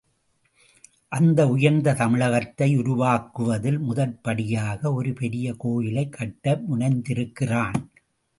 [1.11, 7.79] அந்த உயர்ந்த தமிழகத்தை உருவாக்குவதில் முதற்படியாக, ஒரு பெரிய கோயிலையே கட்ட முனைந்திருக்கிறான்.